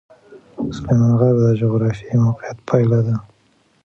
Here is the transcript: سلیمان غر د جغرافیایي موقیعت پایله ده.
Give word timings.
سلیمان 0.75 1.13
غر 1.19 1.33
د 1.41 1.43
جغرافیایي 1.61 2.17
موقیعت 2.25 2.57
پایله 2.67 2.99
ده. 3.07 3.15